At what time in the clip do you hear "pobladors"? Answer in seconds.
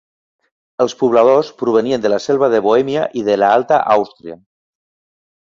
1.01-1.51